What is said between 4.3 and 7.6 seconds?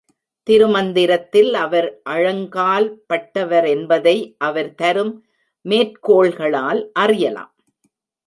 அவர் தரும் மேற்கோள்களால் அறியலாம்.